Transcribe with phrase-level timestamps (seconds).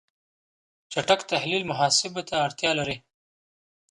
[0.91, 2.97] چټک تحلیل محاسبه ته اړتیا لري.